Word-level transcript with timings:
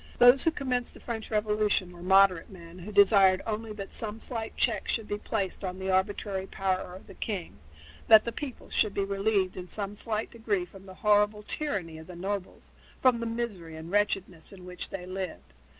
Those 0.17 0.43
who 0.43 0.49
commenced 0.49 0.95
the 0.95 0.99
French 0.99 1.29
Revolution 1.29 1.91
were 1.91 2.01
moderate 2.01 2.49
men 2.49 2.79
who 2.79 2.91
desired 2.91 3.43
only 3.45 3.71
that 3.73 3.91
some 3.91 4.17
slight 4.17 4.57
check 4.57 4.87
should 4.87 5.07
be 5.07 5.19
placed 5.19 5.63
on 5.63 5.77
the 5.77 5.91
arbitrary 5.91 6.47
power 6.47 6.95
of 6.95 7.05
the 7.05 7.13
king 7.13 7.59
that 8.07 8.25
the 8.25 8.31
people 8.31 8.67
should 8.71 8.95
be 8.95 9.03
relieved 9.05 9.57
in 9.57 9.67
some 9.67 9.93
slight 9.93 10.31
degree 10.31 10.65
from 10.65 10.87
the 10.87 10.95
horrible 10.95 11.43
tyranny 11.43 11.99
of 11.99 12.07
the 12.07 12.15
nobles, 12.15 12.71
from 12.99 13.19
the 13.19 13.27
misery 13.27 13.75
and 13.75 13.91
wretchedness 13.91 14.51
in 14.51 14.65
which 14.65 14.89
they 14.89 15.05
lived. 15.05 15.53